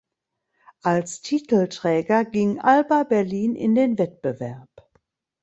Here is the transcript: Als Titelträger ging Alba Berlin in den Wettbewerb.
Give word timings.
Als 0.81 1.21
Titelträger 1.21 2.25
ging 2.25 2.59
Alba 2.59 3.03
Berlin 3.03 3.55
in 3.55 3.75
den 3.75 3.99
Wettbewerb. 3.99 4.67